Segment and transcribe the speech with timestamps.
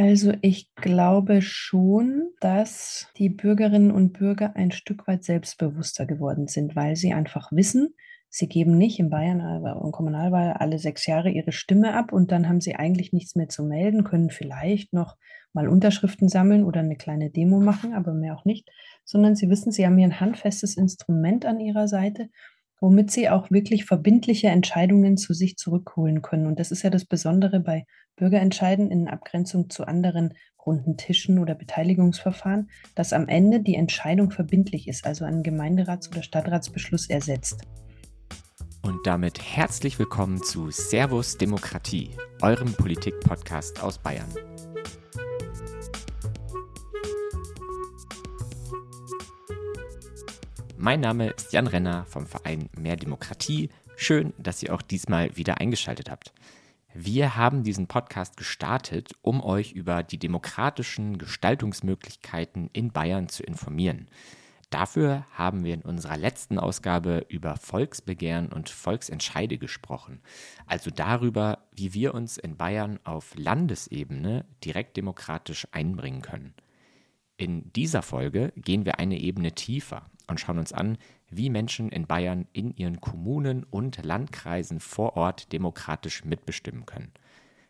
[0.00, 6.76] Also ich glaube schon, dass die Bürgerinnen und Bürger ein Stück weit selbstbewusster geworden sind,
[6.76, 7.96] weil sie einfach wissen,
[8.28, 12.48] sie geben nicht in Bayern und Kommunalwahl alle sechs Jahre ihre Stimme ab und dann
[12.48, 15.16] haben sie eigentlich nichts mehr zu melden, können vielleicht noch
[15.52, 18.68] mal Unterschriften sammeln oder eine kleine Demo machen, aber mehr auch nicht,
[19.04, 22.28] sondern sie wissen, sie haben hier ein handfestes Instrument an ihrer Seite
[22.80, 26.46] womit sie auch wirklich verbindliche Entscheidungen zu sich zurückholen können.
[26.46, 27.84] Und das ist ja das Besondere bei
[28.16, 30.34] Bürgerentscheiden in Abgrenzung zu anderen
[30.64, 36.22] runden Tischen oder Beteiligungsverfahren, dass am Ende die Entscheidung verbindlich ist, also ein Gemeinderats- oder
[36.22, 37.62] Stadtratsbeschluss ersetzt.
[38.82, 42.10] Und damit herzlich willkommen zu Servus Demokratie,
[42.42, 44.32] eurem Politik-Podcast aus Bayern.
[50.80, 53.68] Mein Name ist Jan Renner vom Verein Mehr Demokratie.
[53.96, 56.32] Schön, dass ihr auch diesmal wieder eingeschaltet habt.
[56.94, 64.06] Wir haben diesen Podcast gestartet, um euch über die demokratischen Gestaltungsmöglichkeiten in Bayern zu informieren.
[64.70, 70.20] Dafür haben wir in unserer letzten Ausgabe über Volksbegehren und Volksentscheide gesprochen,
[70.68, 76.54] also darüber, wie wir uns in Bayern auf Landesebene direkt demokratisch einbringen können.
[77.36, 80.98] In dieser Folge gehen wir eine Ebene tiefer und schauen uns an,
[81.28, 87.12] wie Menschen in Bayern in ihren Kommunen und Landkreisen vor Ort demokratisch mitbestimmen können.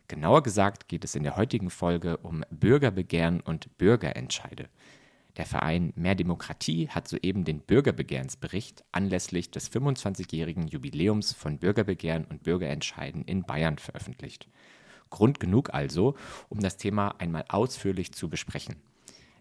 [0.07, 4.67] Genauer gesagt geht es in der heutigen Folge um Bürgerbegehren und Bürgerentscheide.
[5.37, 12.43] Der Verein Mehr Demokratie hat soeben den Bürgerbegehrensbericht anlässlich des 25-jährigen Jubiläums von Bürgerbegehren und
[12.43, 14.49] Bürgerentscheiden in Bayern veröffentlicht.
[15.09, 16.15] Grund genug also,
[16.49, 18.75] um das Thema einmal ausführlich zu besprechen.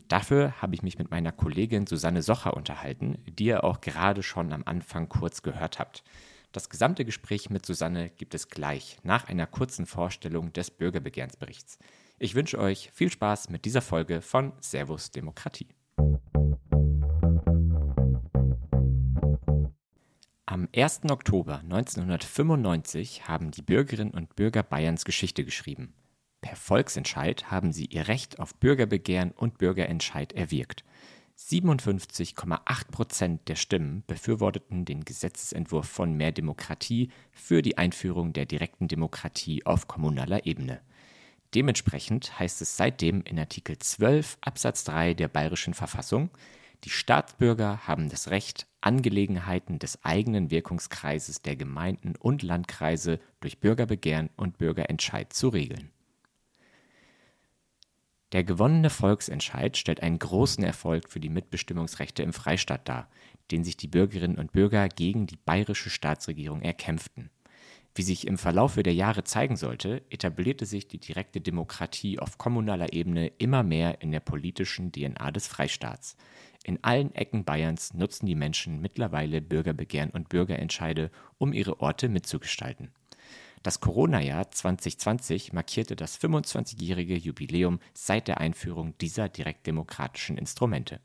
[0.08, 4.54] Dafür habe ich mich mit meiner Kollegin Susanne Socher unterhalten, die ihr auch gerade schon
[4.54, 6.02] am Anfang kurz gehört habt.
[6.50, 11.78] Das gesamte Gespräch mit Susanne gibt es gleich nach einer kurzen Vorstellung des Bürgerbegehrensberichts.
[12.18, 15.68] Ich wünsche euch viel Spaß mit dieser Folge von Servus Demokratie.
[20.46, 21.02] Am 1.
[21.10, 25.92] Oktober 1995 haben die Bürgerinnen und Bürger Bayerns Geschichte geschrieben.
[26.40, 30.84] Per Volksentscheid haben sie ihr Recht auf Bürgerbegehren und Bürgerentscheid erwirkt.
[31.38, 38.88] 57,8 Prozent der Stimmen befürworteten den Gesetzesentwurf von Mehr Demokratie für die Einführung der direkten
[38.88, 40.80] Demokratie auf kommunaler Ebene.
[41.54, 46.30] Dementsprechend heißt es seitdem in Artikel 12 Absatz 3 der Bayerischen Verfassung,
[46.84, 54.30] die Staatsbürger haben das Recht, Angelegenheiten des eigenen Wirkungskreises der Gemeinden und Landkreise durch Bürgerbegehren
[54.36, 55.90] und Bürgerentscheid zu regeln.
[58.32, 63.08] Der gewonnene Volksentscheid stellt einen großen Erfolg für die Mitbestimmungsrechte im Freistaat dar,
[63.50, 67.30] den sich die Bürgerinnen und Bürger gegen die bayerische Staatsregierung erkämpften.
[67.94, 72.92] Wie sich im Verlaufe der Jahre zeigen sollte, etablierte sich die direkte Demokratie auf kommunaler
[72.92, 76.16] Ebene immer mehr in der politischen DNA des Freistaats.
[76.64, 82.90] In allen Ecken Bayerns nutzen die Menschen mittlerweile Bürgerbegehren und Bürgerentscheide, um ihre Orte mitzugestalten.
[83.62, 91.00] Das Corona-Jahr 2020 markierte das 25-jährige Jubiläum seit der Einführung dieser direktdemokratischen Instrumente.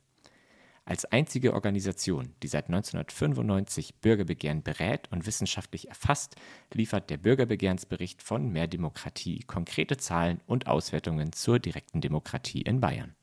[0.86, 6.36] Als einzige Organisation, die seit 1995 Bürgerbegehren berät und wissenschaftlich erfasst,
[6.74, 13.16] liefert der Bürgerbegehrensbericht von Mehr Demokratie konkrete Zahlen und Auswertungen zur direkten Demokratie in Bayern.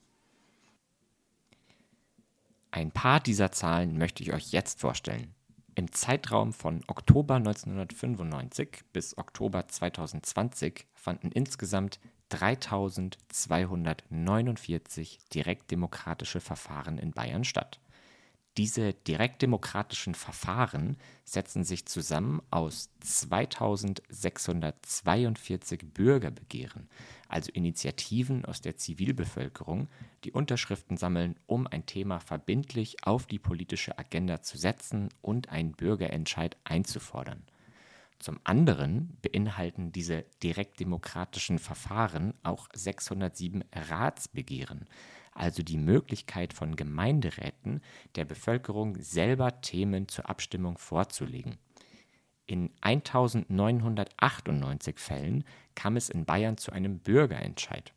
[2.70, 5.34] Ein paar dieser Zahlen möchte ich euch jetzt vorstellen.
[5.74, 12.00] Im Zeitraum von Oktober 1995 bis Oktober 2020 fanden insgesamt
[12.30, 17.78] 3249 direktdemokratische Verfahren in Bayern statt.
[18.60, 26.90] Diese direktdemokratischen Verfahren setzen sich zusammen aus 2642 Bürgerbegehren,
[27.26, 29.88] also Initiativen aus der Zivilbevölkerung,
[30.24, 35.72] die Unterschriften sammeln, um ein Thema verbindlich auf die politische Agenda zu setzen und einen
[35.72, 37.42] Bürgerentscheid einzufordern.
[38.18, 44.84] Zum anderen beinhalten diese direktdemokratischen Verfahren auch 607 Ratsbegehren,
[45.32, 47.80] also die Möglichkeit von Gemeinderäten
[48.16, 51.58] der Bevölkerung selber Themen zur Abstimmung vorzulegen.
[52.46, 55.44] In 1998 Fällen
[55.74, 57.92] kam es in Bayern zu einem Bürgerentscheid.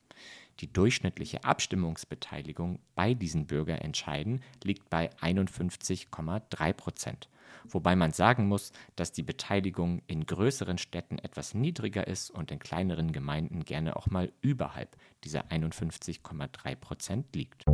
[0.59, 7.27] Die durchschnittliche Abstimmungsbeteiligung bei diesen Bürgerentscheiden liegt bei 51,3 Prozent
[7.67, 12.59] wobei man sagen muss, dass die Beteiligung in größeren Städten etwas niedriger ist und in
[12.59, 17.65] kleineren Gemeinden gerne auch mal überhalb dieser 51,3 Prozent liegt.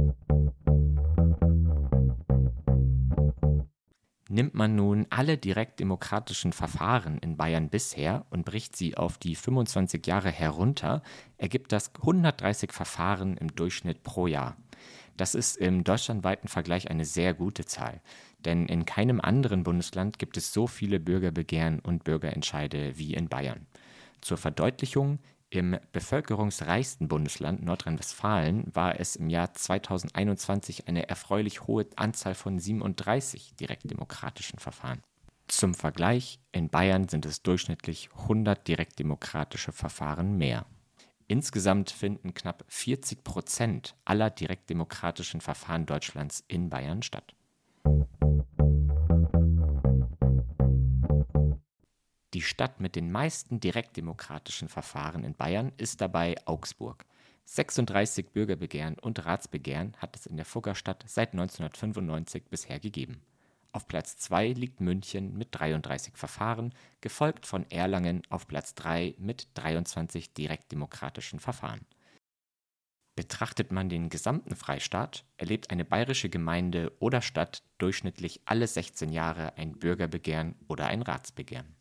[4.32, 10.06] Nimmt man nun alle direktdemokratischen Verfahren in Bayern bisher und bricht sie auf die 25
[10.06, 11.02] Jahre herunter,
[11.40, 14.56] ergibt das 130 Verfahren im Durchschnitt pro Jahr.
[15.18, 18.02] Das ist im deutschlandweiten Vergleich eine sehr gute Zahl,
[18.46, 23.68] denn in keinem anderen Bundesland gibt es so viele Bürgerbegehren und Bürgerentscheide wie in Bayern.
[24.22, 25.20] Zur Verdeutlichung,
[25.52, 33.56] im bevölkerungsreichsten Bundesland Nordrhein-Westfalen war es im Jahr 2021 eine erfreulich hohe Anzahl von 37
[33.56, 35.02] direktdemokratischen Verfahren.
[35.48, 40.68] Zum Vergleich, in Bayern sind es durchschnittlich 100 direktdemokratische Verfahren mehr.
[41.28, 47.34] Insgesamt finden knapp 40 Prozent aller direktdemokratischen Verfahren Deutschlands in Bayern statt.
[52.34, 57.06] Die Stadt mit den meisten direktdemokratischen Verfahren in Bayern ist dabei Augsburg.
[57.46, 63.22] 36 Bürgerbegehren und Ratsbegehren hat es in der Fuggerstadt seit 1995 bisher gegeben.
[63.72, 69.48] Auf Platz 2 liegt München mit 33 Verfahren, gefolgt von Erlangen auf Platz 3 mit
[69.56, 71.86] 23 direktdemokratischen Verfahren.
[73.20, 79.58] Betrachtet man den gesamten Freistaat, erlebt eine bayerische Gemeinde oder Stadt durchschnittlich alle 16 Jahre
[79.58, 81.76] ein Bürgerbegehren oder ein Ratsbegehren.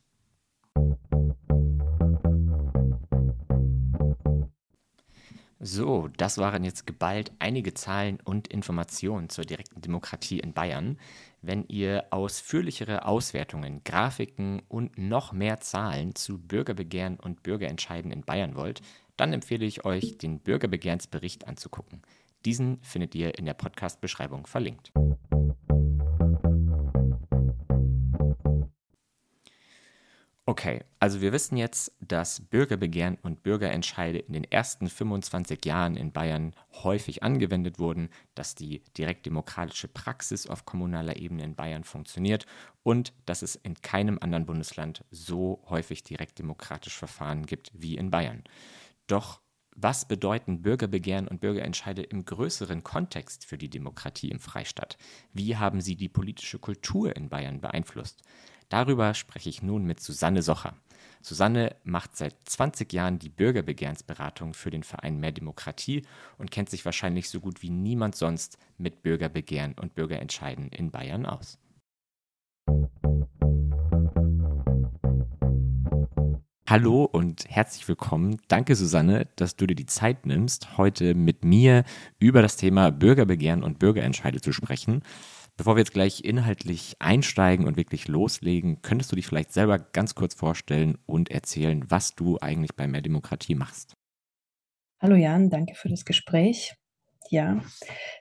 [5.61, 10.99] So, das waren jetzt geballt einige Zahlen und Informationen zur direkten Demokratie in Bayern.
[11.41, 18.57] Wenn ihr ausführlichere Auswertungen, Grafiken und noch mehr Zahlen zu Bürgerbegehren und Bürgerentscheiden in Bayern
[18.57, 18.83] wollt,
[19.19, 22.03] dann empfehle ich euch, den Bürgerbegehrensbericht anzugucken.
[22.45, 24.93] Diesen findet ihr in der Podcast-Beschreibung verlinkt.
[30.47, 36.11] Okay, also wir wissen jetzt, dass Bürgerbegehren und Bürgerentscheide in den ersten 25 Jahren in
[36.11, 42.47] Bayern häufig angewendet wurden, dass die direktdemokratische Praxis auf kommunaler Ebene in Bayern funktioniert
[42.83, 48.43] und dass es in keinem anderen Bundesland so häufig direktdemokratische Verfahren gibt wie in Bayern.
[49.09, 49.41] Doch
[49.75, 54.99] was bedeuten Bürgerbegehren und Bürgerentscheide im größeren Kontext für die Demokratie im Freistaat?
[55.33, 58.23] Wie haben sie die politische Kultur in Bayern beeinflusst?
[58.69, 60.77] Darüber spreche ich nun mit Susanne Socher.
[61.23, 66.05] Susanne macht seit 20 Jahren die Bürgerbegehrensberatung für den Verein Mehr Demokratie
[66.37, 71.25] und kennt sich wahrscheinlich so gut wie niemand sonst mit Bürgerbegehren und Bürgerentscheiden in Bayern
[71.25, 71.59] aus.
[76.71, 78.43] Hallo und herzlich willkommen.
[78.49, 81.83] Danke, Susanne, dass du dir die Zeit nimmst, heute mit mir
[82.19, 85.03] über das Thema Bürgerbegehren und Bürgerentscheide zu sprechen.
[85.57, 90.15] Bevor wir jetzt gleich inhaltlich einsteigen und wirklich loslegen, könntest du dich vielleicht selber ganz
[90.15, 93.95] kurz vorstellen und erzählen, was du eigentlich bei Mehr Demokratie machst.
[95.01, 96.75] Hallo Jan, danke für das Gespräch.
[97.31, 97.63] Ja,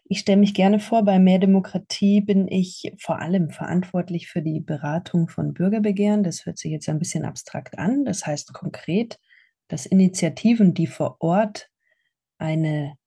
[0.06, 4.59] ich stelle mich gerne vor, bei Mehr Demokratie bin ich vor allem verantwortlich für die
[4.59, 6.24] Beratung von Bürgerbegehren.
[6.24, 8.04] Das hört sich jetzt ein bisschen abstrakt an.
[8.06, 9.19] Das heißt konkret,
[9.69, 11.69] dass Initiativen, die vor Ort
[12.38, 12.98] eine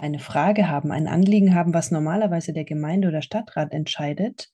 [0.00, 4.50] eine Frage haben, ein Anliegen haben, was normalerweise der Gemeinde- oder Stadtrat entscheidet,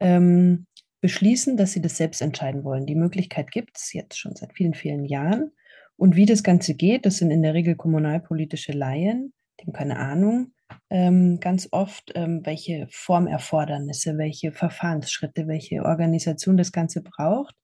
[0.00, 0.66] ähm,
[1.00, 2.86] beschließen, dass sie das selbst entscheiden wollen.
[2.86, 5.52] Die Möglichkeit gibt es jetzt schon seit vielen, vielen Jahren.
[5.96, 9.98] Und wie das Ganze geht, das sind in der Regel kommunalpolitische Laien, die haben keine
[9.98, 10.52] Ahnung,
[10.90, 17.54] ähm, ganz oft, ähm, welche Formerfordernisse, welche Verfahrensschritte, welche Organisation das Ganze braucht,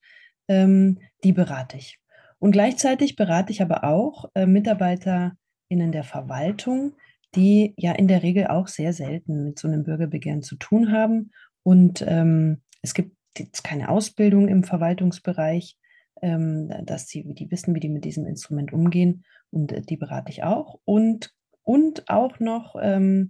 [0.49, 1.99] ähm, die berate ich.
[2.39, 6.95] Und gleichzeitig berate ich aber auch äh, MitarbeiterInnen der Verwaltung,
[7.35, 11.31] die ja in der Regel auch sehr selten mit so einem Bürgerbegehren zu tun haben.
[11.63, 15.77] Und ähm, es gibt jetzt keine Ausbildung im Verwaltungsbereich,
[16.23, 19.25] ähm, dass sie, die wissen, wie die mit diesem Instrument umgehen.
[19.51, 20.81] Und äh, die berate ich auch.
[20.85, 21.33] Und,
[21.71, 23.29] und auch noch ähm,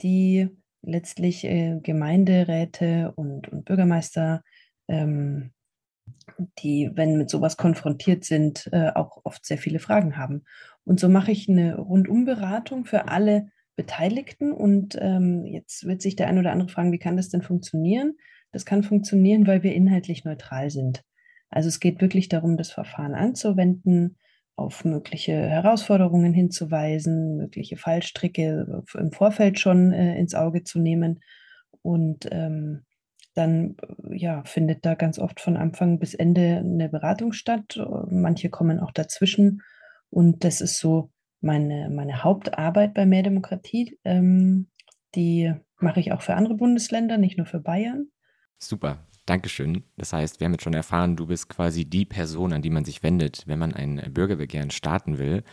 [0.00, 0.48] die
[0.80, 4.44] letztlich äh, Gemeinderäte und, und Bürgermeister,
[4.86, 5.50] ähm,
[6.60, 10.44] die, wenn mit sowas konfrontiert sind, äh, auch oft sehr viele Fragen haben.
[10.84, 14.52] Und so mache ich eine Rundumberatung für alle Beteiligten.
[14.52, 18.18] Und ähm, jetzt wird sich der eine oder andere fragen, wie kann das denn funktionieren?
[18.52, 21.02] Das kann funktionieren, weil wir inhaltlich neutral sind.
[21.48, 24.16] Also es geht wirklich darum, das Verfahren anzuwenden,
[24.60, 31.20] auf mögliche Herausforderungen hinzuweisen, mögliche Fallstricke im Vorfeld schon äh, ins Auge zu nehmen.
[31.82, 32.84] Und ähm,
[33.34, 33.76] dann
[34.10, 37.80] ja, findet da ganz oft von Anfang bis Ende eine Beratung statt.
[38.10, 39.62] Manche kommen auch dazwischen
[40.10, 43.98] und das ist so meine, meine Hauptarbeit bei Mehr Demokratie.
[44.04, 44.68] Ähm,
[45.14, 48.08] die mache ich auch für andere Bundesländer, nicht nur für Bayern.
[48.58, 49.84] Super, Dankeschön.
[49.96, 52.84] Das heißt, wir haben jetzt schon erfahren, du bist quasi die Person, an die man
[52.84, 55.44] sich wendet, wenn man ein Bürgerbegehren starten will.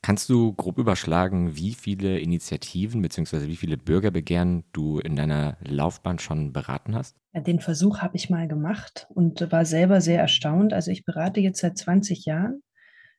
[0.00, 3.46] Kannst du grob überschlagen, wie viele Initiativen bzw.
[3.46, 7.18] wie viele Bürgerbegehren du in deiner Laufbahn schon beraten hast?
[7.34, 10.72] Den Versuch habe ich mal gemacht und war selber sehr erstaunt.
[10.72, 12.62] Also ich berate jetzt seit 20 Jahren.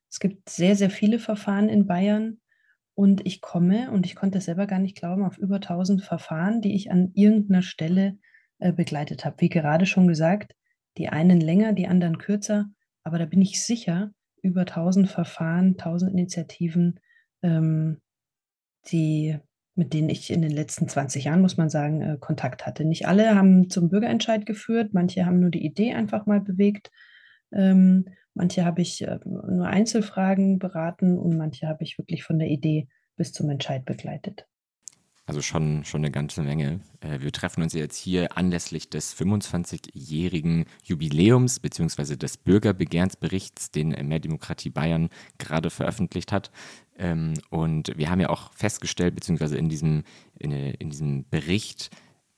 [0.10, 2.40] Es gibt sehr, sehr viele Verfahren in Bayern
[2.96, 6.62] und ich komme, und ich konnte es selber gar nicht glauben, auf über 1000 Verfahren,
[6.62, 8.18] die ich an irgendeiner Stelle
[8.60, 9.36] begleitet habe.
[9.40, 10.54] Wie gerade schon gesagt,
[10.98, 12.66] die einen länger, die anderen kürzer,
[13.04, 14.12] aber da bin ich sicher,
[14.42, 17.00] über 1000 Verfahren, 1000 Initiativen,
[17.44, 18.02] ähm,
[18.90, 19.38] die,
[19.76, 22.86] mit denen ich in den letzten 20 Jahren, muss man sagen, äh, Kontakt hatte.
[22.86, 26.92] Nicht alle haben zum Bürgerentscheid geführt, manche haben nur die Idee einfach mal bewegt.
[27.52, 32.50] Ähm, manche habe ich äh, nur Einzelfragen beraten und manche habe ich wirklich von der
[32.50, 34.48] Idee bis zum Entscheid begleitet.
[35.28, 36.80] Also schon, schon eine ganze Menge.
[37.02, 42.16] Äh, wir treffen uns jetzt hier anlässlich des 25-jährigen Jubiläums bzw.
[42.16, 46.50] des Bürgerbegehrsberichts, den Mehr Demokratie Bayern gerade veröffentlicht hat.
[46.98, 50.06] Ähm, und wir haben ja auch festgestellt, beziehungsweise in diesem,
[50.40, 51.90] in, in diesem Bericht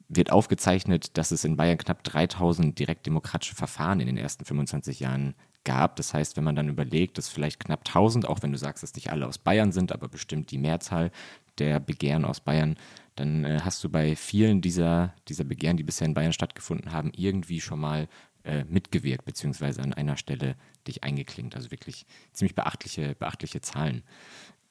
[0.08, 5.36] wird aufgezeichnet, dass es in Bayern knapp 3000 direktdemokratische Verfahren in den ersten 25 Jahren
[5.64, 5.96] gab.
[5.98, 8.96] Das heißt, wenn man dann überlegt, dass vielleicht knapp 1000, auch wenn du sagst, dass
[8.96, 11.12] nicht alle aus Bayern sind, aber bestimmt die Mehrzahl,
[11.60, 12.76] der Begehren aus Bayern,
[13.16, 17.12] dann äh, hast du bei vielen dieser, dieser Begehren, die bisher in Bayern stattgefunden haben,
[17.16, 18.08] irgendwie schon mal
[18.44, 20.56] äh, mitgewirkt, beziehungsweise an einer Stelle
[20.88, 21.56] dich eingeklinkt.
[21.56, 24.04] Also wirklich ziemlich beachtliche, beachtliche Zahlen.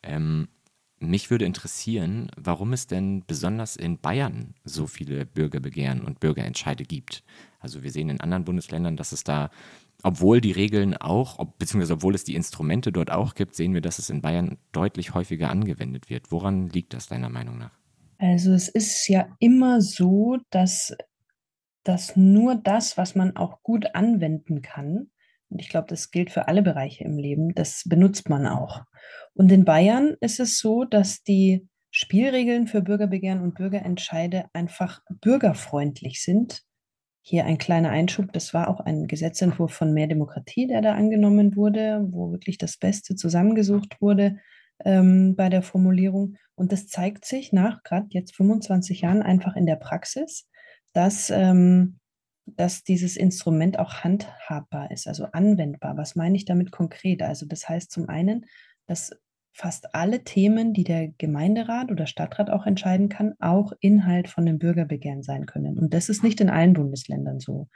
[0.03, 0.49] Ähm,
[1.01, 7.23] mich würde interessieren, warum es denn besonders in Bayern so viele Bürgerbegehren und Bürgerentscheide gibt.
[7.61, 9.51] Also wir sehen in anderen Bundesländern, dass es da
[10.03, 13.99] obwohl die Regeln auch, beziehungsweise obwohl es die Instrumente dort auch gibt, sehen wir, dass
[13.99, 16.31] es in Bayern deutlich häufiger angewendet wird.
[16.31, 17.73] Woran liegt das deiner Meinung nach?
[18.19, 20.97] Also es ist ja immer so, dass,
[21.85, 25.11] dass nur das, was man auch gut anwenden kann,
[25.51, 28.83] und ich glaube, das gilt für alle Bereiche im Leben, das benutzt man auch.
[29.35, 36.23] Und in Bayern ist es so, dass die Spielregeln für Bürgerbegehren und Bürgerentscheide einfach bürgerfreundlich
[36.23, 36.68] sind
[37.29, 41.57] hier ein kleiner Einschub, das war auch ein Gesetzentwurf von Mehr Demokratie, der da angenommen
[41.57, 44.39] wurde, wo wirklich das Beste zusammengesucht wurde
[44.83, 46.37] ähm, bei der Formulierung.
[46.55, 50.49] Und das zeigt sich nach gerade jetzt 25 Jahren einfach in der Praxis,
[50.95, 51.99] dass, ähm,
[52.47, 55.99] dass dieses Instrument auch handhabbar ist, also anwendbar.
[55.99, 57.21] Was meine ich damit konkret?
[57.21, 58.47] Also das heißt zum einen,
[58.87, 59.11] dass
[59.59, 64.59] fast alle Themen, die der Gemeinderat oder Stadtrat auch entscheiden kann, auch Inhalt von dem
[64.59, 65.79] Bürgerbegehren sein können.
[65.79, 67.69] Und das ist nicht in allen Bundesländern so.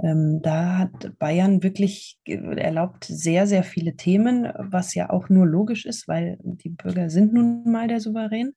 [0.00, 5.86] Ähm, da hat Bayern wirklich erlaubt sehr, sehr viele Themen, was ja auch nur logisch
[5.86, 8.52] ist, weil die Bürger sind nun mal der Souverän.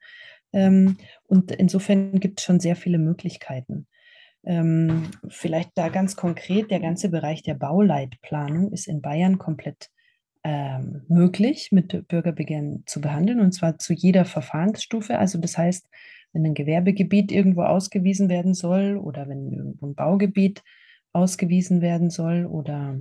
[0.54, 3.88] Ähm, und insofern gibt es schon sehr viele Möglichkeiten.
[4.44, 9.90] Ähm, vielleicht da ganz konkret, der ganze Bereich der Bauleitplanung ist in Bayern komplett
[10.44, 15.18] ähm, möglich, mit Bürgerbegehren zu behandeln, und zwar zu jeder Verfahrensstufe.
[15.18, 15.88] Also das heißt,
[16.34, 20.64] wenn ein Gewerbegebiet irgendwo ausgewiesen werden soll oder wenn irgendwo ein Baugebiet
[21.14, 23.00] ausgewiesen werden soll oder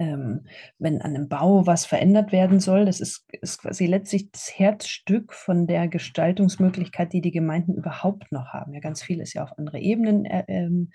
[0.00, 0.46] ähm,
[0.78, 5.32] wenn an einem Bau was verändert werden soll, das ist, ist quasi letztlich das Herzstück
[5.34, 8.72] von der Gestaltungsmöglichkeit, die die Gemeinden überhaupt noch haben.
[8.72, 10.90] Ja, ganz viel ist ja auf andere Ebenen äh, ähm,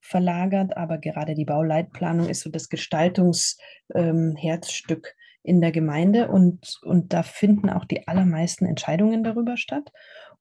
[0.00, 5.12] verlagert, aber gerade die Bauleitplanung ist so das Gestaltungsherzstück ähm,
[5.42, 9.90] in der Gemeinde und, und da finden auch die allermeisten Entscheidungen darüber statt.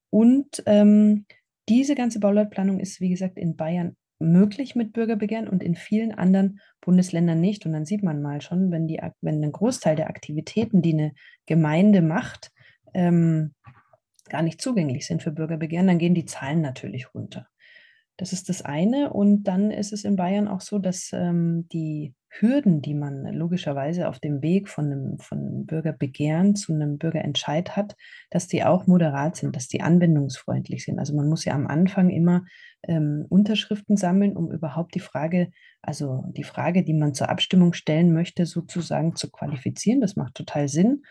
[0.10, 1.26] Und ähm,
[1.70, 6.60] diese ganze Bauleitplanung ist, wie gesagt, in Bayern möglich mit Bürgerbegehren und in vielen anderen
[6.82, 7.66] Bundesländern nicht.
[7.66, 11.14] Und dann sieht man mal schon, wenn, die, wenn ein Großteil der Aktivitäten, die eine
[11.46, 12.52] Gemeinde macht,
[12.94, 13.54] ähm,
[14.30, 17.48] gar nicht zugänglich sind für Bürgerbegehren, dann gehen die Zahlen natürlich runter.
[18.18, 19.14] Das ist das eine.
[19.14, 24.10] Und dann ist es in Bayern auch so, dass ähm, die Hürden, die man logischerweise
[24.10, 27.96] auf dem Weg von einem, von einem Bürgerbegehren zu einem Bürgerentscheid hat,
[28.30, 31.00] dass die auch moderat sind, dass die anwendungsfreundlich sind.
[31.00, 32.44] Also man muss ja am Anfang immer
[32.88, 38.14] ähm, Unterschriften sammeln, um überhaupt die Frage, also die Frage, die man zur Abstimmung stellen
[38.14, 40.02] möchte, sozusagen zu qualifizieren.
[40.02, 41.04] Das macht total Sinn.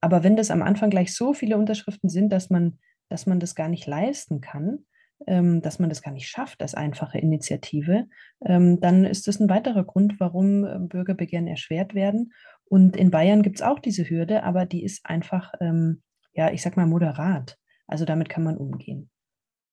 [0.00, 3.54] Aber wenn das am Anfang gleich so viele Unterschriften sind, dass man, dass man das
[3.54, 4.84] gar nicht leisten kann,
[5.26, 8.06] dass man das gar nicht schafft als einfache Initiative,
[8.44, 12.32] ähm, dann ist das ein weiterer Grund, warum ähm, Bürgerbegehren erschwert werden.
[12.64, 16.62] Und in Bayern gibt es auch diese Hürde, aber die ist einfach, ähm, ja, ich
[16.62, 17.58] sag mal, moderat.
[17.86, 19.10] Also damit kann man umgehen.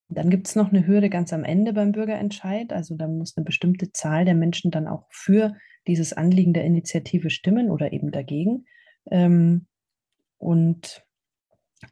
[0.10, 2.72] Dann gibt es noch eine Hürde ganz am Ende beim Bürgerentscheid.
[2.74, 7.30] Also da muss eine bestimmte Zahl der Menschen dann auch für dieses Anliegen der Initiative
[7.30, 8.66] stimmen oder eben dagegen.
[9.12, 9.68] Ähm,
[10.38, 11.06] und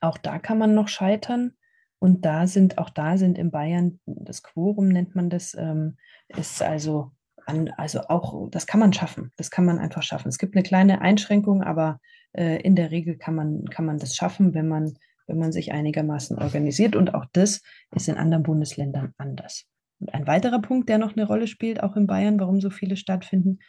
[0.01, 1.53] auch da kann man noch scheitern.
[1.99, 5.97] Und da sind, auch da sind in Bayern, das Quorum nennt man das, ähm,
[6.27, 7.11] ist also
[7.45, 9.31] an, also auch, das kann man schaffen.
[9.37, 10.29] Das kann man einfach schaffen.
[10.29, 11.99] Es gibt eine kleine Einschränkung, aber
[12.33, 14.93] äh, in der Regel kann man, kann man das schaffen, wenn man,
[15.27, 16.95] wenn man sich einigermaßen organisiert.
[16.95, 17.61] Und auch das
[17.91, 19.65] ist in anderen Bundesländern anders.
[19.99, 22.97] Und ein weiterer Punkt, der noch eine Rolle spielt, auch in Bayern, warum so viele
[22.97, 23.59] stattfinden,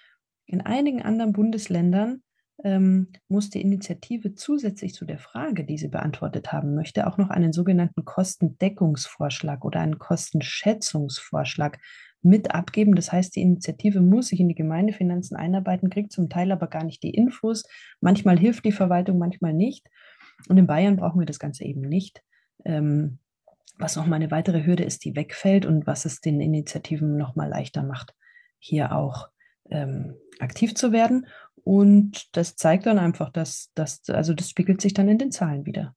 [0.46, 2.22] in einigen anderen Bundesländern
[2.64, 7.30] ähm, muss die Initiative zusätzlich zu der Frage, die sie beantwortet haben möchte, auch noch
[7.30, 11.78] einen sogenannten Kostendeckungsvorschlag oder einen Kostenschätzungsvorschlag
[12.22, 12.94] mit abgeben.
[12.94, 16.84] Das heißt, die Initiative muss sich in die Gemeindefinanzen einarbeiten, kriegt zum Teil aber gar
[16.84, 17.64] nicht die Infos.
[18.00, 19.86] Manchmal hilft die Verwaltung, manchmal nicht.
[20.48, 22.22] Und in Bayern brauchen wir das Ganze eben nicht.
[22.64, 23.18] Ähm,
[23.78, 27.82] was nochmal eine weitere Hürde ist, die wegfällt und was es den Initiativen nochmal leichter
[27.82, 28.14] macht,
[28.58, 29.28] hier auch
[29.70, 31.26] ähm, aktiv zu werden.
[31.66, 35.66] Und das zeigt dann einfach, dass das, also das spiegelt sich dann in den Zahlen
[35.66, 35.96] wieder.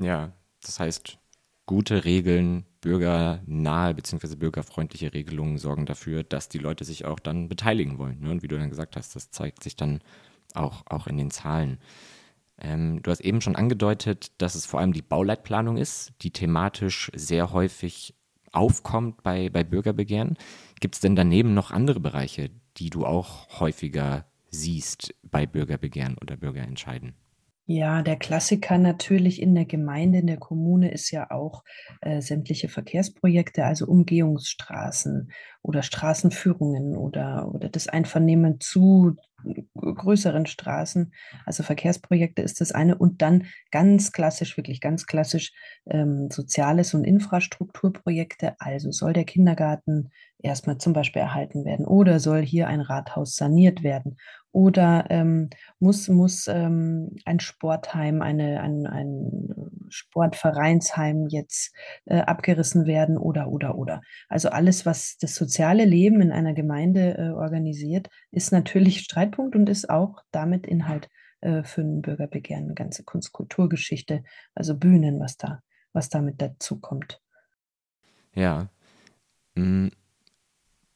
[0.00, 1.18] Ja, das heißt,
[1.66, 4.36] gute Regeln, bürgernahe bzw.
[4.36, 8.20] bürgerfreundliche Regelungen sorgen dafür, dass die Leute sich auch dann beteiligen wollen.
[8.20, 8.30] Ne?
[8.30, 10.00] Und wie du dann gesagt hast, das zeigt sich dann
[10.54, 11.76] auch, auch in den Zahlen.
[12.56, 17.12] Ähm, du hast eben schon angedeutet, dass es vor allem die Bauleitplanung ist, die thematisch
[17.14, 18.14] sehr häufig
[18.50, 20.38] aufkommt bei, bei Bürgerbegehren.
[20.80, 26.36] Gibt es denn daneben noch andere Bereiche, die du auch häufiger siehst bei Bürgerbegehren oder
[26.36, 27.14] Bürgerentscheiden?
[27.66, 31.64] Ja, der Klassiker natürlich in der Gemeinde, in der Kommune ist ja auch
[32.02, 35.32] äh, sämtliche Verkehrsprojekte, also Umgehungsstraßen
[35.62, 39.16] oder Straßenführungen oder, oder das Einvernehmen zu
[39.74, 41.14] größeren Straßen.
[41.46, 45.52] Also Verkehrsprojekte ist das eine und dann ganz klassisch, wirklich ganz klassisch
[45.86, 48.56] ähm, Soziales und Infrastrukturprojekte.
[48.58, 50.10] Also soll der Kindergarten
[50.44, 54.16] erstmal zum Beispiel erhalten werden oder soll hier ein Rathaus saniert werden
[54.52, 59.48] oder ähm, muss, muss ähm, ein Sportheim, eine, ein, ein
[59.88, 61.74] Sportvereinsheim jetzt
[62.04, 64.00] äh, abgerissen werden oder, oder, oder.
[64.28, 69.68] Also alles, was das soziale Leben in einer Gemeinde äh, organisiert, ist natürlich Streitpunkt und
[69.68, 71.08] ist auch damit Inhalt
[71.40, 74.22] äh, für ein Bürgerbegehren, eine ganze Kunst-Kulturgeschichte,
[74.54, 77.20] also Bühnen, was da, was damit dazu kommt.
[78.34, 78.68] Ja.
[79.56, 79.90] Mhm.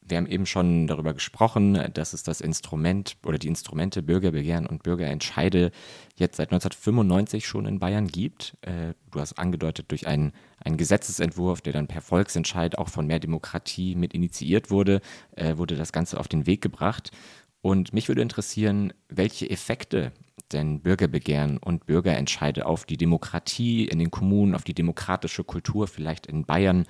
[0.08, 4.82] Wir haben eben schon darüber gesprochen, dass es das Instrument oder die Instrumente Bürgerbegehren und
[4.82, 5.70] Bürgerentscheide
[6.16, 8.56] jetzt seit 1995 schon in Bayern gibt.
[8.62, 10.32] Äh, du hast angedeutet, durch einen,
[10.64, 15.00] einen Gesetzesentwurf, der dann per Volksentscheid auch von mehr Demokratie mit initiiert wurde,
[15.36, 17.10] äh, wurde das Ganze auf den Weg gebracht.
[17.60, 20.12] Und mich würde interessieren, welche Effekte
[20.52, 26.26] denn Bürgerbegehren und Bürgerentscheide auf die Demokratie in den Kommunen, auf die demokratische Kultur vielleicht
[26.26, 26.86] in Bayern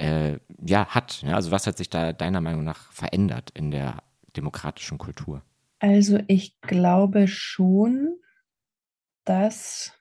[0.00, 1.22] äh, ja, hat.
[1.22, 4.02] Ja, also was hat sich da deiner Meinung nach verändert in der
[4.36, 5.42] demokratischen Kultur?
[5.78, 8.16] Also ich glaube schon,
[9.24, 9.92] dass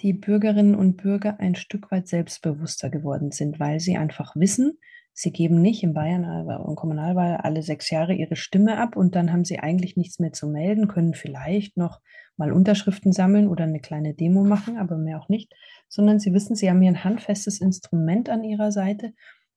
[0.00, 4.78] die Bürgerinnen und Bürger ein Stück weit selbstbewusster geworden sind, weil sie einfach wissen,
[5.12, 9.32] sie geben nicht in Bayern und Kommunalwahl alle sechs Jahre ihre Stimme ab und dann
[9.32, 12.00] haben sie eigentlich nichts mehr zu melden, können vielleicht noch
[12.36, 15.52] mal Unterschriften sammeln oder eine kleine Demo machen, aber mehr auch nicht,
[15.88, 19.12] sondern sie wissen, sie haben hier ein handfestes Instrument an ihrer Seite,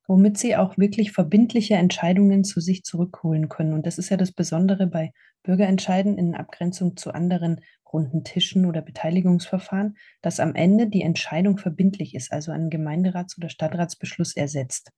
[0.07, 3.73] womit sie auch wirklich verbindliche Entscheidungen zu sich zurückholen können.
[3.73, 5.11] Und das ist ja das Besondere bei
[5.43, 7.61] Bürgerentscheiden in Abgrenzung zu anderen
[7.91, 13.49] runden Tischen oder Beteiligungsverfahren, dass am Ende die Entscheidung verbindlich ist, also ein Gemeinderats- oder
[13.49, 14.91] Stadtratsbeschluss ersetzt.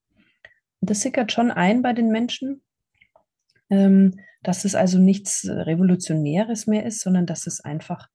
[0.80, 2.62] Und das sickert schon ein bei den Menschen,
[3.68, 8.08] dass es also nichts Revolutionäres mehr ist, sondern dass es einfach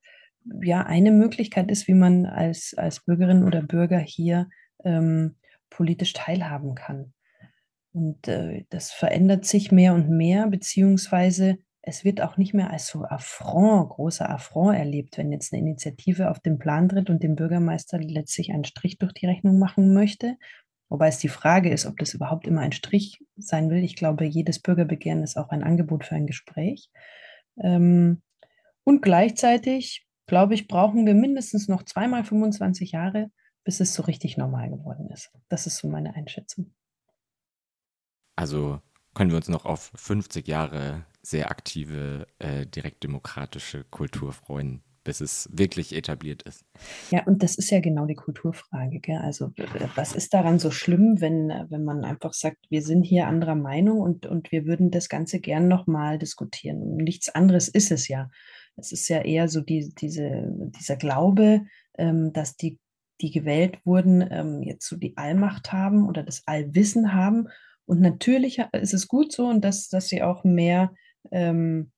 [0.61, 4.49] ja eine Möglichkeit ist, wie man als, als Bürgerin oder Bürger hier
[4.83, 5.35] ähm,
[5.69, 7.13] politisch teilhaben kann.
[7.93, 12.87] Und äh, das verändert sich mehr und mehr, beziehungsweise es wird auch nicht mehr als
[12.87, 17.35] so Affront, großer Affront erlebt, wenn jetzt eine Initiative auf den Plan tritt und dem
[17.35, 20.37] Bürgermeister letztlich einen Strich durch die Rechnung machen möchte,
[20.89, 23.83] Wobei es die Frage ist, ob das überhaupt immer ein Strich sein will.
[23.83, 26.89] Ich glaube, jedes Bürgerbegehren ist auch ein Angebot für ein Gespräch.
[27.61, 28.21] Ähm,
[28.83, 33.31] und gleichzeitig, glaube ich, brauchen wir mindestens noch zweimal 25 Jahre,
[33.63, 35.31] bis es so richtig normal geworden ist.
[35.49, 36.73] Das ist so meine Einschätzung.
[38.35, 38.81] Also
[39.13, 45.49] können wir uns noch auf 50 Jahre sehr aktive, äh, direktdemokratische Kultur freuen, bis es
[45.51, 46.63] wirklich etabliert ist.
[47.11, 48.99] Ja, und das ist ja genau die Kulturfrage.
[48.99, 49.17] Gell?
[49.17, 49.51] Also
[49.95, 53.99] was ist daran so schlimm, wenn, wenn man einfach sagt, wir sind hier anderer Meinung
[53.99, 56.95] und, und wir würden das Ganze gern nochmal diskutieren.
[56.95, 58.29] Nichts anderes ist es ja.
[58.75, 60.47] Es ist ja eher so die, diese,
[60.79, 61.61] dieser Glaube,
[61.97, 62.79] ähm, dass die,
[63.21, 67.47] die gewählt wurden, ähm, jetzt so die Allmacht haben oder das Allwissen haben.
[67.85, 70.93] Und natürlich ist es gut so und dass, dass sie auch mehr
[71.31, 71.91] ähm,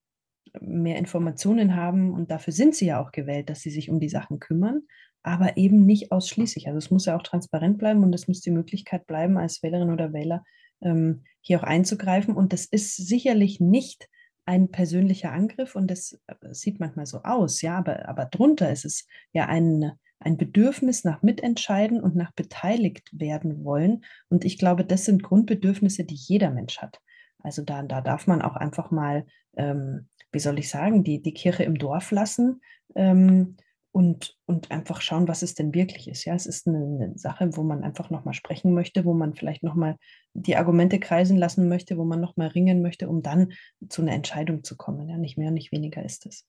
[0.62, 4.10] mehr Informationen haben und dafür sind sie ja auch gewählt, dass sie sich um die
[4.10, 4.82] Sachen kümmern,
[5.24, 6.68] aber eben nicht ausschließlich.
[6.68, 9.92] Also es muss ja auch transparent bleiben und es muss die Möglichkeit bleiben, als Wählerin
[9.92, 10.44] oder Wähler
[10.82, 12.36] ähm, hier auch einzugreifen.
[12.36, 14.08] Und das ist sicherlich nicht
[14.46, 18.86] ein persönlicher Angriff und das äh, sieht manchmal so aus, ja, aber, aber drunter ist
[18.86, 24.06] es ja ein, ein Bedürfnis nach Mitentscheiden und nach beteiligt werden wollen.
[24.30, 27.00] Und ich glaube, das sind Grundbedürfnisse, die jeder Mensch hat.
[27.40, 29.26] Also da, da darf man auch einfach mal,
[29.58, 32.62] ähm, wie soll ich sagen, die, die Kirche im Dorf lassen
[32.94, 33.56] ähm,
[33.92, 36.26] und, und einfach schauen, was es denn wirklich ist.
[36.26, 39.64] Ja, es ist eine, eine Sache, wo man einfach nochmal sprechen möchte, wo man vielleicht
[39.64, 39.96] nochmal
[40.34, 43.54] die Argumente kreisen lassen möchte, wo man nochmal ringen möchte, um dann
[43.88, 45.08] zu einer Entscheidung zu kommen.
[45.08, 46.46] Ja, nicht mehr, nicht weniger ist es.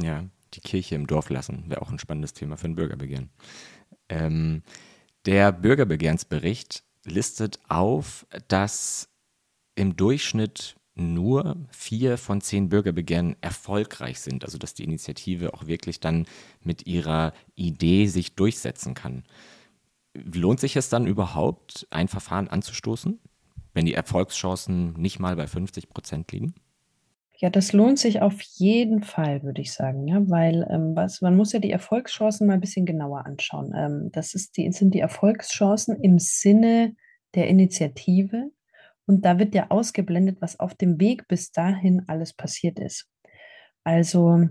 [0.00, 3.30] Ja, die Kirche im Dorf lassen wäre auch ein spannendes Thema für ein Bürgerbegehren.
[4.10, 4.62] Ähm,
[5.24, 9.08] der Bürgerbegehrensbericht listet auf, dass
[9.74, 16.00] im Durchschnitt nur vier von zehn Bürgerbegehren erfolgreich sind, also dass die Initiative auch wirklich
[16.00, 16.26] dann
[16.62, 19.24] mit ihrer Idee sich durchsetzen kann.
[20.14, 23.20] Lohnt sich es dann überhaupt, ein Verfahren anzustoßen,
[23.74, 26.54] wenn die Erfolgschancen nicht mal bei 50 Prozent liegen?
[27.40, 31.36] Ja, das lohnt sich auf jeden Fall, würde ich sagen, ja, weil ähm, was, man
[31.36, 33.72] muss ja die Erfolgschancen mal ein bisschen genauer anschauen.
[33.76, 36.96] Ähm, das ist die, sind die Erfolgschancen im Sinne
[37.36, 38.50] der Initiative,
[39.08, 43.08] und da wird ja ausgeblendet, was auf dem Weg bis dahin alles passiert ist.
[43.82, 44.46] Also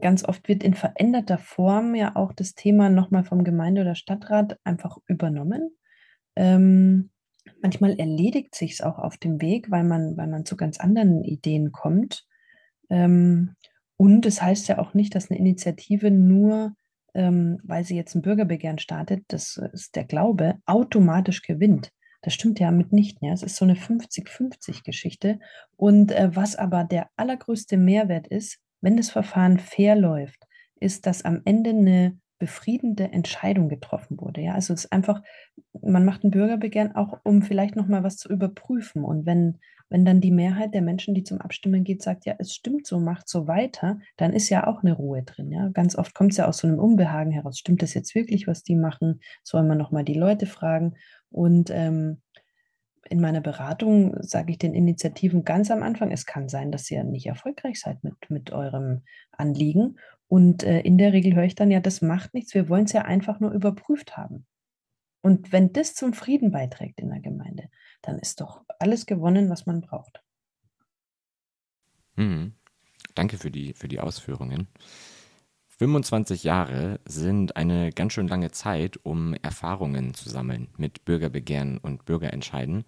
[0.00, 4.58] ganz oft wird in veränderter Form ja auch das Thema nochmal vom Gemeinde- oder Stadtrat
[4.64, 5.70] einfach übernommen.
[6.34, 7.10] Ähm,
[7.62, 11.22] manchmal erledigt sich es auch auf dem Weg, weil man, weil man zu ganz anderen
[11.22, 12.26] Ideen kommt.
[12.90, 13.54] Ähm,
[13.96, 16.74] und es das heißt ja auch nicht, dass eine Initiative nur,
[17.14, 21.92] ähm, weil sie jetzt ein Bürgerbegehren startet, das ist der Glaube, automatisch gewinnt.
[22.28, 23.26] Das stimmt ja mitnichten.
[23.26, 23.32] Ja.
[23.32, 25.38] Es ist so eine 50-50-Geschichte.
[25.78, 30.44] Und äh, was aber der allergrößte Mehrwert ist, wenn das Verfahren fair läuft,
[30.78, 34.40] ist, dass am Ende eine befriedende Entscheidung getroffen wurde.
[34.40, 35.22] Ja, also es ist einfach,
[35.82, 39.04] man macht ein Bürgerbegehren auch, um vielleicht noch mal was zu überprüfen.
[39.04, 42.54] Und wenn, wenn dann die Mehrheit der Menschen, die zum Abstimmen geht, sagt, ja, es
[42.54, 45.50] stimmt so, macht so weiter, dann ist ja auch eine Ruhe drin.
[45.50, 47.58] Ja, ganz oft kommt es ja aus so einem Unbehagen heraus.
[47.58, 49.20] Stimmt das jetzt wirklich, was die machen?
[49.42, 50.94] Soll man noch mal die Leute fragen?
[51.30, 52.22] Und ähm,
[53.10, 57.04] in meiner Beratung sage ich den Initiativen ganz am Anfang, es kann sein, dass ihr
[57.04, 59.98] nicht erfolgreich seid mit, mit eurem Anliegen.
[60.28, 62.92] Und äh, in der Regel höre ich dann, ja, das macht nichts, wir wollen es
[62.92, 64.46] ja einfach nur überprüft haben.
[65.22, 67.70] Und wenn das zum Frieden beiträgt in der Gemeinde,
[68.02, 70.22] dann ist doch alles gewonnen, was man braucht.
[72.16, 72.52] Mhm.
[73.14, 74.68] Danke für die, für die Ausführungen.
[75.78, 82.04] 25 Jahre sind eine ganz schön lange Zeit, um Erfahrungen zu sammeln mit Bürgerbegehren und
[82.04, 82.84] Bürgerentscheiden.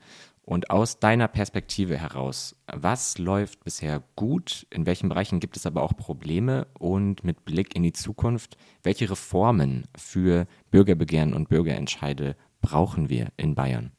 [0.50, 4.66] Und aus deiner Perspektive heraus, was läuft bisher gut?
[4.70, 6.66] In welchen Bereichen gibt es aber auch Probleme?
[6.76, 13.54] Und mit Blick in die Zukunft, welche Reformen für Bürgerbegehren und Bürgerentscheide brauchen wir in
[13.54, 13.92] Bayern?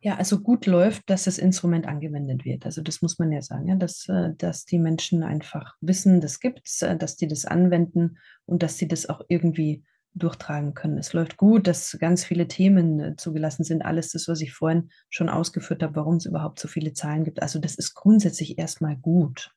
[0.00, 2.66] Ja, also gut läuft, dass das Instrument angewendet wird.
[2.66, 6.40] Also das muss man ja sagen, ja, dass, äh, dass die Menschen einfach wissen, das
[6.40, 9.84] gibt es, äh, dass die das anwenden und dass sie das auch irgendwie
[10.14, 10.98] durchtragen können.
[10.98, 13.82] Es läuft gut, dass ganz viele Themen äh, zugelassen sind.
[13.82, 17.42] Alles das, was ich vorhin schon ausgeführt habe, warum es überhaupt so viele Zahlen gibt.
[17.42, 19.52] Also das ist grundsätzlich erstmal gut.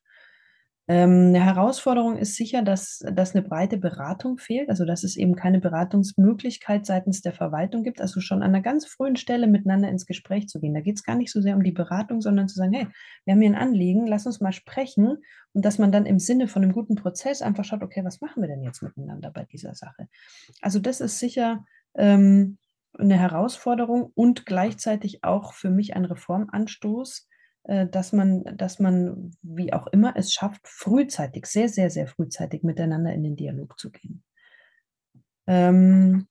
[0.90, 5.36] Ähm, eine Herausforderung ist sicher, dass, dass eine breite Beratung fehlt, also dass es eben
[5.36, 10.06] keine Beratungsmöglichkeit seitens der Verwaltung gibt, also schon an einer ganz frühen Stelle miteinander ins
[10.06, 10.72] Gespräch zu gehen.
[10.72, 12.88] Da geht es gar nicht so sehr um die Beratung, sondern zu sagen, hey,
[13.26, 15.18] wir haben hier ein Anliegen, lass uns mal sprechen
[15.52, 18.40] und dass man dann im Sinne von einem guten Prozess einfach schaut, okay, was machen
[18.40, 20.08] wir denn jetzt miteinander bei dieser Sache?
[20.62, 22.56] Also das ist sicher ähm,
[22.98, 27.27] eine Herausforderung und gleichzeitig auch für mich ein Reformanstoß,
[27.68, 33.12] dass man, dass man, wie auch immer, es schafft, frühzeitig, sehr, sehr, sehr frühzeitig miteinander
[33.12, 34.22] in den Dialog zu gehen.
[35.46, 36.26] Ähm,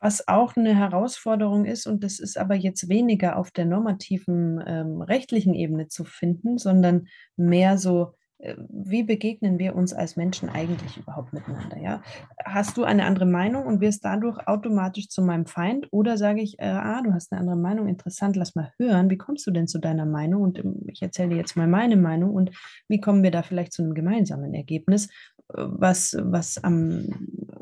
[0.00, 5.02] was auch eine Herausforderung ist, und das ist aber jetzt weniger auf der normativen ähm,
[5.02, 10.96] rechtlichen Ebene zu finden, sondern mehr so äh, wie begegnen wir uns als Menschen eigentlich
[10.96, 11.76] überhaupt miteinander?
[11.78, 12.02] Ja?
[12.44, 15.88] Hast du eine andere Meinung und wirst dadurch automatisch zu meinem Feind?
[15.90, 19.18] Oder sage ich, äh, ah, du hast eine andere Meinung, interessant, lass mal hören, wie
[19.18, 20.42] kommst du denn zu deiner Meinung?
[20.42, 22.50] Und ähm, ich erzähle dir jetzt mal meine Meinung und
[22.86, 27.06] wie kommen wir da vielleicht zu einem gemeinsamen Ergebnis, äh, was, was am,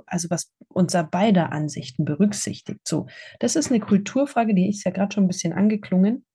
[0.05, 2.87] also was unser beider Ansichten berücksichtigt.
[2.87, 3.07] So,
[3.41, 6.27] das ist eine Kulturfrage, die ist ja gerade schon ein bisschen angeklungen.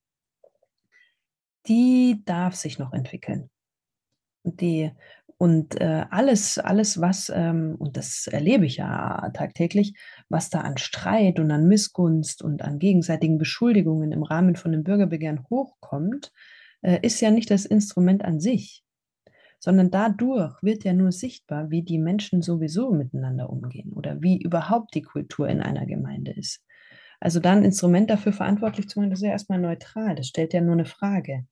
[1.67, 3.50] Die darf sich noch entwickeln.
[4.43, 4.91] Die,
[5.37, 9.95] und äh, alles, alles, was, ähm, und das erlebe ich ja tagtäglich,
[10.29, 14.83] was da an Streit und an Missgunst und an gegenseitigen Beschuldigungen im Rahmen von dem
[14.83, 16.31] Bürgerbegehren hochkommt,
[16.81, 18.83] äh, ist ja nicht das Instrument an sich,
[19.57, 24.93] sondern dadurch wird ja nur sichtbar, wie die Menschen sowieso miteinander umgehen oder wie überhaupt
[24.93, 26.63] die Kultur in einer Gemeinde ist.
[27.19, 30.53] Also da ein Instrument dafür verantwortlich zu machen, das ist ja erstmal neutral, das stellt
[30.53, 31.45] ja nur eine Frage.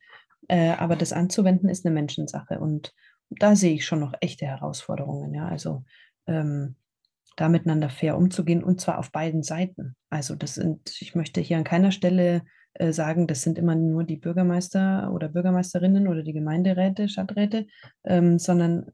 [0.49, 2.93] Äh, aber das anzuwenden ist eine Menschensache und
[3.29, 5.47] da sehe ich schon noch echte Herausforderungen, ja.
[5.47, 5.85] Also
[6.27, 6.75] ähm,
[7.35, 9.95] da miteinander fair umzugehen und zwar auf beiden Seiten.
[10.09, 12.41] Also das sind, ich möchte hier an keiner Stelle
[12.73, 17.67] äh, sagen, das sind immer nur die Bürgermeister oder Bürgermeisterinnen oder die Gemeinderäte, Stadträte,
[18.03, 18.87] ähm, sondern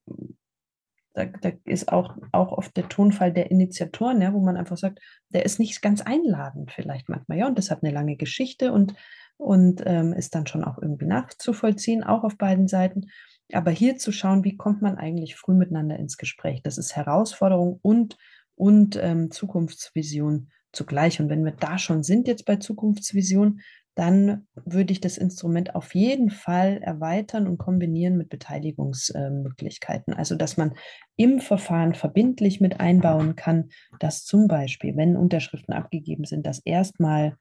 [1.13, 5.00] da, da, ist auch, auch oft der Tonfall der Initiatoren, ja, wo man einfach sagt,
[5.30, 8.94] der ist nicht ganz einladend vielleicht manchmal, ja, und das hat eine lange Geschichte und,
[9.38, 13.08] und ähm, ist dann schon auch irgendwie nachzuvollziehen, auch auf beiden Seiten.
[13.54, 17.80] Aber hier zu schauen, wie kommt man eigentlich früh miteinander ins Gespräch, das ist Herausforderung
[17.82, 18.17] und,
[18.56, 21.19] und ähm, Zukunftsvision zugleich.
[21.19, 23.62] Und wenn wir da schon sind jetzt bei Zukunftsvision,
[23.95, 30.13] dann würde ich das Instrument auf jeden Fall erweitern und kombinieren mit Beteiligungsmöglichkeiten.
[30.13, 30.74] Also, dass man
[31.15, 33.69] im Verfahren verbindlich mit einbauen kann,
[34.00, 37.38] dass zum Beispiel, wenn Unterschriften abgegeben sind, dass erstmal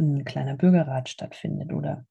[0.00, 2.06] ein kleiner Bürgerrat stattfindet oder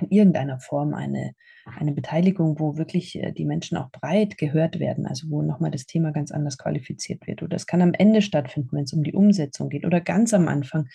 [0.00, 1.32] in irgendeiner Form eine,
[1.78, 5.86] eine Beteiligung, wo wirklich äh, die Menschen auch breit gehört werden, also wo nochmal das
[5.86, 7.42] Thema ganz anders qualifiziert wird.
[7.42, 10.48] Oder es kann am Ende stattfinden, wenn es um die Umsetzung geht oder ganz am
[10.48, 10.88] Anfang,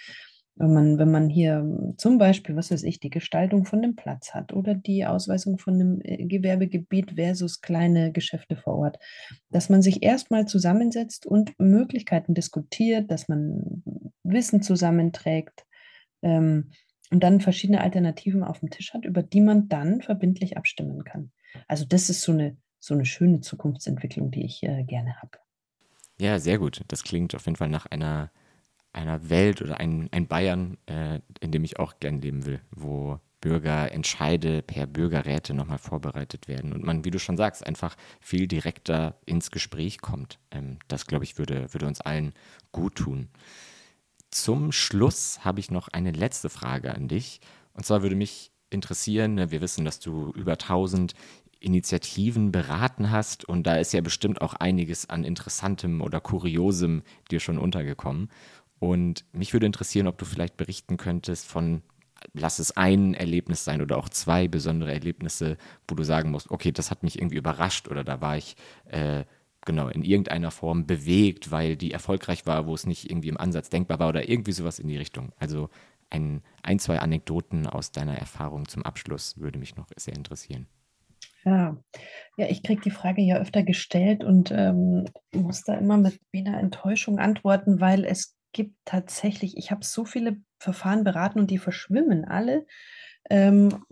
[0.58, 4.34] wenn man, wenn man hier zum Beispiel, was weiß ich, die Gestaltung von dem Platz
[4.34, 8.98] hat oder die Ausweisung von einem äh, Gewerbegebiet versus kleine Geschäfte vor Ort,
[9.50, 13.84] dass man sich erstmal zusammensetzt und Möglichkeiten diskutiert, dass man
[14.24, 15.66] Wissen zusammenträgt
[16.26, 16.72] ähm,
[17.12, 21.32] und dann verschiedene Alternativen auf dem Tisch hat, über die man dann verbindlich abstimmen kann.
[21.68, 25.38] Also das ist so eine, so eine schöne Zukunftsentwicklung, die ich äh, gerne habe.
[26.20, 26.82] Ja, sehr gut.
[26.88, 28.32] Das klingt auf jeden Fall nach einer
[28.96, 33.20] einer Welt oder ein, ein Bayern, äh, in dem ich auch gern leben will, wo
[33.42, 39.20] Bürgerentscheide per Bürgerräte nochmal vorbereitet werden und man, wie du schon sagst, einfach viel direkter
[39.26, 40.40] ins Gespräch kommt.
[40.50, 42.34] Ähm, das, glaube ich, würde, würde uns allen
[42.72, 43.28] gut tun.
[44.36, 47.40] Zum Schluss habe ich noch eine letzte Frage an dich.
[47.72, 51.14] Und zwar würde mich interessieren, ne, wir wissen, dass du über 1000
[51.62, 57.40] Initiativen beraten hast und da ist ja bestimmt auch einiges an Interessantem oder Kuriosem dir
[57.40, 58.30] schon untergekommen.
[58.78, 61.82] Und mich würde interessieren, ob du vielleicht berichten könntest von,
[62.34, 65.56] lass es ein Erlebnis sein oder auch zwei besondere Erlebnisse,
[65.88, 68.58] wo du sagen musst, okay, das hat mich irgendwie überrascht oder da war ich
[68.90, 69.24] äh,
[69.66, 73.70] genau in irgendeiner Form bewegt, weil die erfolgreich war, wo es nicht irgendwie im Ansatz
[73.70, 75.32] denkbar war oder irgendwie sowas in die Richtung.
[75.38, 75.70] Also
[76.10, 80.68] ein, ein zwei Anekdoten aus deiner Erfahrung zum Abschluss würde mich noch sehr interessieren.
[81.44, 81.78] Ja,
[82.38, 86.58] ja ich kriege die Frage ja öfter gestellt und ähm, muss da immer mit wieder
[86.60, 92.26] Enttäuschung antworten, weil es gibt tatsächlich, ich habe so viele Verfahren beraten und die verschwimmen
[92.26, 92.66] alle,
[93.30, 93.84] ähm,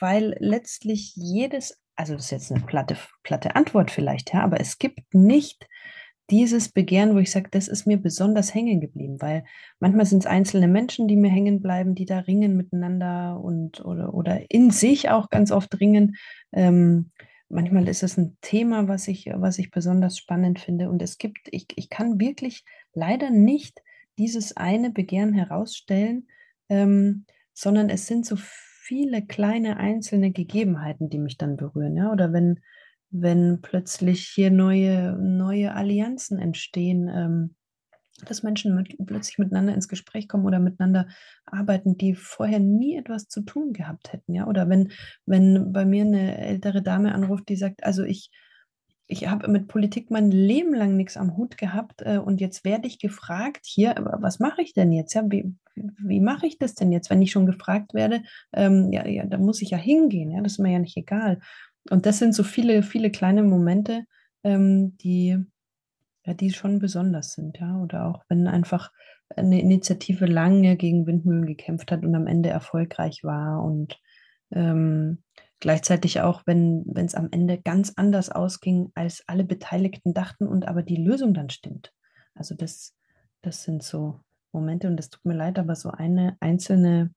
[0.00, 4.78] weil letztlich jedes, also das ist jetzt eine platte, platte Antwort vielleicht, ja, aber es
[4.78, 5.66] gibt nicht
[6.30, 9.44] dieses Begehren, wo ich sage, das ist mir besonders hängen geblieben, weil
[9.80, 14.14] manchmal sind es einzelne Menschen, die mir hängen bleiben, die da ringen miteinander und oder,
[14.14, 16.16] oder in sich auch ganz oft ringen.
[16.52, 17.10] Ähm,
[17.48, 20.88] manchmal ist es ein Thema, was ich, was ich besonders spannend finde.
[20.88, 23.82] Und es gibt, ich, ich kann wirklich leider nicht
[24.16, 26.28] dieses eine Begehren herausstellen,
[26.70, 28.71] ähm, sondern es sind so viele
[29.26, 31.96] kleine einzelne Gegebenheiten, die mich dann berühren.
[31.96, 32.12] Ja?
[32.12, 32.60] Oder wenn,
[33.10, 37.54] wenn plötzlich hier neue, neue Allianzen entstehen, ähm,
[38.26, 41.08] dass Menschen mit, plötzlich miteinander ins Gespräch kommen oder miteinander
[41.44, 44.34] arbeiten, die vorher nie etwas zu tun gehabt hätten.
[44.34, 44.46] Ja?
[44.46, 44.92] Oder wenn,
[45.26, 48.30] wenn bei mir eine ältere Dame anruft, die sagt, also ich,
[49.12, 52.88] ich habe mit Politik mein Leben lang nichts am Hut gehabt äh, und jetzt werde
[52.88, 55.12] ich gefragt, hier, was mache ich denn jetzt?
[55.12, 58.22] Ja, wie, wie mache ich das denn jetzt, wenn ich schon gefragt werde?
[58.54, 61.40] Ähm, ja, ja, da muss ich ja hingehen, ja, das ist mir ja nicht egal.
[61.90, 64.04] Und das sind so viele, viele kleine Momente,
[64.44, 65.36] ähm, die,
[66.24, 67.78] ja, die schon besonders sind, ja.
[67.82, 68.90] Oder auch wenn einfach
[69.36, 73.98] eine Initiative lange gegen Windmühlen gekämpft hat und am Ende erfolgreich war und
[74.52, 75.22] ähm,
[75.62, 80.82] Gleichzeitig auch, wenn es am Ende ganz anders ausging, als alle Beteiligten dachten und aber
[80.82, 81.92] die Lösung dann stimmt.
[82.34, 82.96] Also das,
[83.42, 84.18] das sind so
[84.50, 87.14] Momente und das tut mir leid, aber so eine einzelne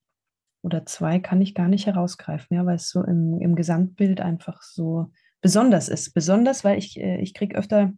[0.62, 4.62] oder zwei kann ich gar nicht herausgreifen, ja, weil es so im, im Gesamtbild einfach
[4.62, 6.14] so besonders ist.
[6.14, 7.94] Besonders, weil ich, äh, ich kriege öfter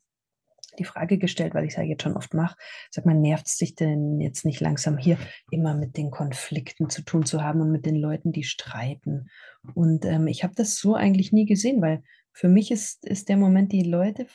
[0.80, 2.56] die Frage gestellt, weil ich es ja jetzt schon oft mache,
[2.92, 5.18] sag mal, nervt es dich denn jetzt nicht langsam hier
[5.52, 9.30] immer mit den Konflikten zu tun zu haben und mit den Leuten, die streiten?
[9.76, 13.38] Und ähm, ich habe das so eigentlich nie gesehen, weil für mich ist, ist der
[13.38, 14.28] Moment, die Leute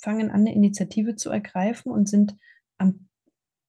[0.00, 2.36] fangen an, eine Initiative zu ergreifen und sind
[2.78, 3.08] am,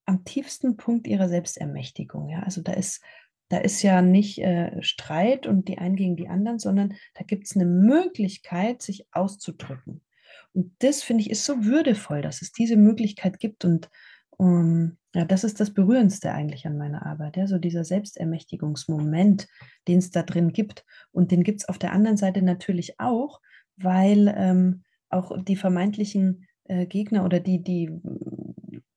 [0.06, 2.30] am tiefsten Punkt ihrer Selbstermächtigung.
[2.30, 2.44] Ja?
[2.44, 3.02] Also da ist,
[3.50, 7.46] da ist ja nicht äh, Streit und die einen gegen die anderen, sondern da gibt
[7.46, 10.02] es eine Möglichkeit, sich auszudrücken.
[10.54, 13.90] Und das finde ich ist so würdevoll, dass es diese Möglichkeit gibt und
[14.38, 19.48] Um, ja, das ist das Berührendste eigentlich an meiner Arbeit, ja, so dieser Selbstermächtigungsmoment,
[19.88, 20.86] den es da drin gibt.
[21.12, 23.42] Und den gibt es auf der anderen Seite natürlich auch,
[23.78, 27.92] weil ähm, auch die vermeintlichen äh, Gegner oder die, die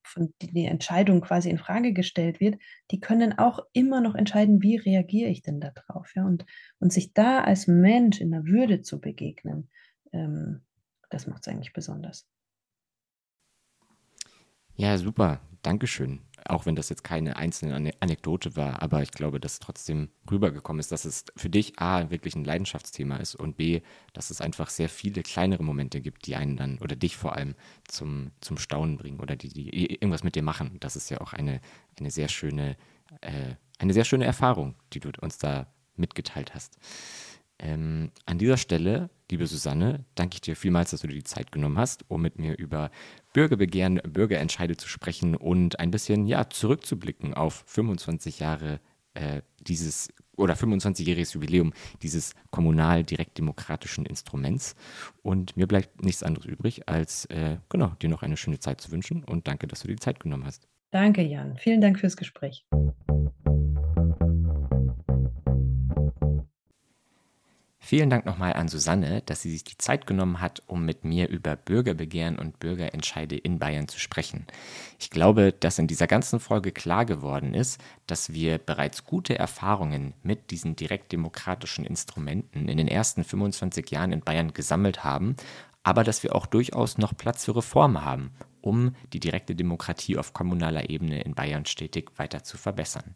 [0.03, 2.57] von die, die Entscheidung quasi in Frage gestellt wird,
[2.91, 6.45] die können auch immer noch entscheiden, wie reagiere ich denn darauf, ja, und,
[6.79, 9.69] und sich da als Mensch in der Würde zu begegnen,
[10.13, 10.61] ähm,
[11.09, 12.27] das macht es eigentlich besonders.
[14.75, 15.41] Ja, super.
[15.63, 16.21] Dankeschön.
[16.45, 20.91] Auch wenn das jetzt keine einzelne Anekdote war, aber ich glaube, dass trotzdem rübergekommen ist,
[20.91, 23.81] dass es für dich A, wirklich ein Leidenschaftsthema ist und B,
[24.13, 27.55] dass es einfach sehr viele kleinere Momente gibt, die einen dann oder dich vor allem
[27.85, 30.77] zum, zum Staunen bringen oder die, die irgendwas mit dir machen.
[30.79, 31.59] Das ist ja auch eine,
[31.99, 32.77] eine sehr schöne,
[33.21, 35.67] äh, eine sehr schöne Erfahrung, die du uns da
[35.97, 36.77] mitgeteilt hast.
[37.59, 41.51] Ähm, an dieser Stelle, liebe Susanne, danke ich dir vielmals, dass du dir die Zeit
[41.51, 42.91] genommen hast, um mit mir über
[43.33, 48.79] Bürgerbegehren, Bürgerentscheide zu sprechen und ein bisschen ja, zurückzublicken auf 25 Jahre
[49.15, 54.75] äh, dieses oder 25-jähriges Jubiläum dieses kommunal direktdemokratischen Instruments.
[55.23, 58.91] Und mir bleibt nichts anderes übrig, als äh, genau, dir noch eine schöne Zeit zu
[58.91, 60.67] wünschen und danke, dass du dir die Zeit genommen hast.
[60.91, 61.57] Danke, Jan.
[61.57, 62.65] Vielen Dank fürs Gespräch.
[67.87, 71.29] Vielen Dank nochmal an Susanne, dass sie sich die Zeit genommen hat, um mit mir
[71.29, 74.45] über Bürgerbegehren und Bürgerentscheide in Bayern zu sprechen.
[74.99, 80.13] Ich glaube, dass in dieser ganzen Folge klar geworden ist, dass wir bereits gute Erfahrungen
[80.21, 85.37] mit diesen direktdemokratischen Instrumenten in den ersten 25 Jahren in Bayern gesammelt haben,
[85.81, 90.33] aber dass wir auch durchaus noch Platz für Reformen haben, um die direkte Demokratie auf
[90.33, 93.15] kommunaler Ebene in Bayern stetig weiter zu verbessern.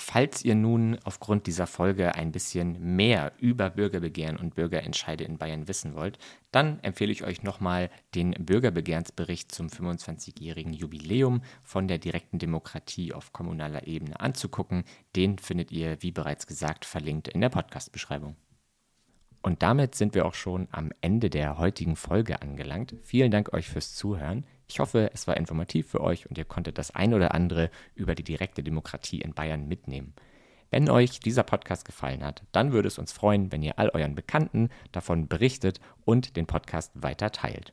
[0.00, 5.66] Falls ihr nun aufgrund dieser Folge ein bisschen mehr über Bürgerbegehren und Bürgerentscheide in Bayern
[5.66, 6.18] wissen wollt,
[6.52, 13.32] dann empfehle ich euch nochmal den Bürgerbegehrensbericht zum 25-jährigen Jubiläum von der direkten Demokratie auf
[13.32, 14.84] kommunaler Ebene anzugucken.
[15.16, 18.36] Den findet ihr, wie bereits gesagt, verlinkt in der Podcast-Beschreibung.
[19.42, 22.94] Und damit sind wir auch schon am Ende der heutigen Folge angelangt.
[23.02, 24.46] Vielen Dank euch fürs Zuhören.
[24.68, 28.14] Ich hoffe, es war informativ für euch und ihr konntet das ein oder andere über
[28.14, 30.14] die direkte Demokratie in Bayern mitnehmen.
[30.70, 34.14] Wenn euch dieser Podcast gefallen hat, dann würde es uns freuen, wenn ihr all euren
[34.14, 37.72] Bekannten davon berichtet und den Podcast weiter teilt.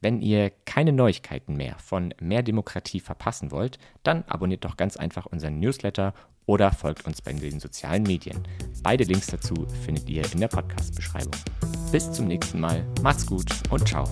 [0.00, 5.26] Wenn ihr keine Neuigkeiten mehr von Mehr Demokratie verpassen wollt, dann abonniert doch ganz einfach
[5.26, 6.14] unseren Newsletter
[6.44, 8.42] oder folgt uns bei den sozialen Medien.
[8.82, 11.40] Beide Links dazu findet ihr in der Podcast-Beschreibung.
[11.92, 14.04] Bis zum nächsten Mal, macht's gut und ciao.